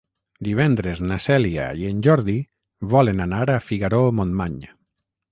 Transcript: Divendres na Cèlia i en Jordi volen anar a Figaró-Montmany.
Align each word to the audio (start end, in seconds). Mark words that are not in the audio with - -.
Divendres 0.45 1.01
na 1.09 1.17
Cèlia 1.25 1.67
i 1.81 1.85
en 1.89 1.99
Jordi 2.07 2.37
volen 2.93 3.21
anar 3.27 3.43
a 3.57 3.59
Figaró-Montmany. 3.67 4.57